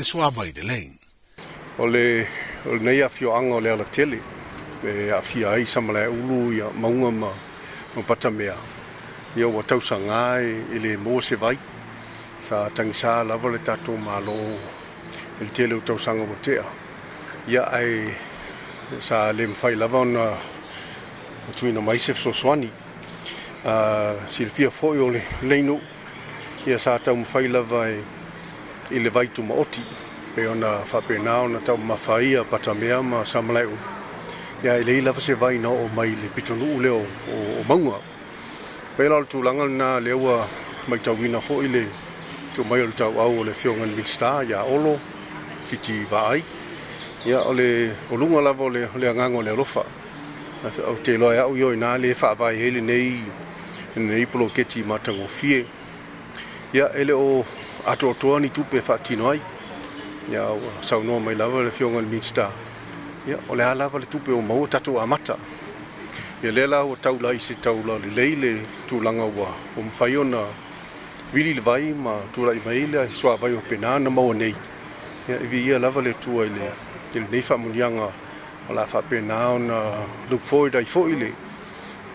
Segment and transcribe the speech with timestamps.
[0.00, 0.98] e soa vai de lein.
[1.78, 2.26] O le,
[2.64, 4.18] o le nei a fio anga o le ala tele,
[4.82, 7.28] e a fia ai samalai ulu i a maunga ma,
[7.94, 8.56] ma pata mea.
[9.36, 11.56] Ia ua tausa ngai i e, e le mō se vai,
[12.40, 16.64] sa tangisā lawa le tātou mā lō, i e le tele u tausa ngā watea.
[17.52, 17.92] Ia ai,
[19.04, 20.24] sa le mwhai lawa o na,
[21.44, 22.72] o tui na maisef so swani,
[23.68, 25.76] uh, si le fia fōi o le leinu,
[26.68, 28.00] ia sa tau mwhai lawa e,
[28.90, 29.82] i le vai tuma oti
[30.34, 33.76] pe ona fa pe na ona tau mafaia pata mea ma samalai u
[34.64, 37.90] ya ile ile fa se vai no o mai le pitonu u le o, o,
[37.90, 38.00] o
[38.96, 40.12] pe la tu langa na le
[40.88, 41.84] mai tau wina ho ile
[42.56, 44.98] tu mai le tau au le fiong an minsta ya olo
[45.66, 46.42] fiti vai
[47.24, 49.84] ya ole olunga la vole le le anga le rofa
[50.66, 53.20] asa o te loa ya e u yo na le fa vai hele nei
[53.96, 55.64] nei polo keti matango fie
[56.72, 57.44] ya ele o
[57.86, 59.40] atoatoa ni tupe faatino ai
[60.32, 62.50] ia ua saunoa mai lava le fioga le minista
[63.28, 65.36] ia o le a lava le tupe o maua tatou amata
[66.44, 70.42] ia lea la ua taulai se taula lelei le tulaga ua o mafai ona
[71.34, 74.54] wili le vai ma tulai mai le soavai o pena na maua nei
[75.28, 76.50] ia e viia lava le atua i
[77.14, 78.12] lenei faamuliaga
[78.68, 79.76] o la faapena ona
[80.30, 81.32] luk foid ai foʻi le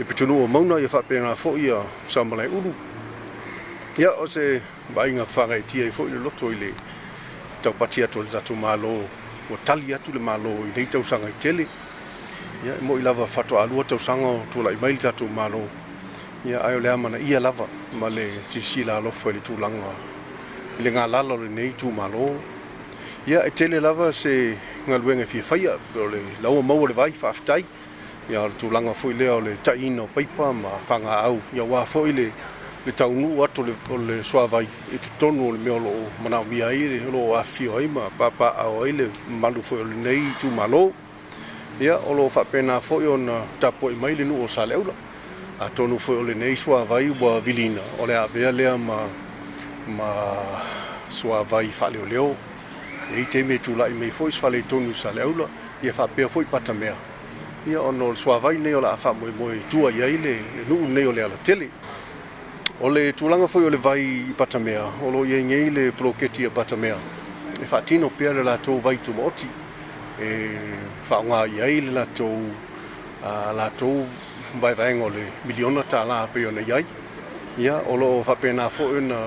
[0.00, 2.74] e petunuu o mauna ia faapena foʻi a samalai ulu
[3.98, 4.60] ia o se
[4.94, 6.70] vaiga faagaitiai foʻi le loto i le
[7.62, 9.04] taupati atu o le tatou malo
[9.50, 11.66] ua tali atu le malo i nei tausaga i tele
[12.64, 15.60] ia e moi lava fatoaalua tausaga o tuala'i mai maili tatou malo
[16.46, 19.92] ia ae o le a lava ma le tisi lalofa e i le langa.
[20.78, 22.34] i le galala nei lenei malo.
[23.26, 27.64] ia e tele lava se galuega e fiafaia o le laua maua le vai faafetai
[28.30, 31.62] ia o le tulaga foʻi lea o le ta ino paipa ma fanga fagaau ia
[31.62, 32.32] uā foʻi le
[32.84, 36.78] le taunu atu le o le soavai i totonu o le mea loo manaomia ai
[36.88, 40.90] le lo afio ai ma paapaao ai le malu foi o lenei tumālō
[41.80, 44.92] ia o loo faapena foʻi ona tapuaʻi mai le nuu o saleaula
[45.60, 48.96] atonu foi o lenei soavai ua vilina o le aavea lea ma
[49.86, 50.08] ma
[51.08, 52.34] soavai faaleoleo
[53.14, 55.48] ei teime tulaʻi mai foʻi sefaleitonu i saleaula
[55.82, 56.96] ia faapea foʻi pata mea
[57.66, 60.34] ia ona o le soavai nei o la a faamoemoe tuai ai le
[60.68, 61.70] nuu lenei o le alatele
[62.82, 66.42] O le tūlanga foi o le vai i Patamea, o lo ia ngei le proketi
[66.42, 66.96] i Patamea.
[67.62, 69.46] E wha tino pia la lātou vai tu mōti.
[70.18, 70.28] E
[71.08, 72.48] wha ngā iai le lātou,
[73.22, 74.02] la lātou
[74.58, 76.82] vai vai ngō le miliona tā lā pe iai.
[76.82, 76.82] Ia,
[77.56, 79.20] yeah, o lo wha pēnā foi e na,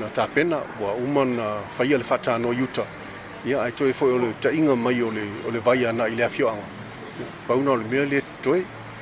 [0.00, 2.86] na tā pena, wa uma na whaia le whata no yuta.
[3.44, 5.28] Ia, ai toi foi o le ta inga mai o le,
[5.60, 6.66] vai ana i le awhioanga.
[7.46, 8.64] Pauna o le mea le toi,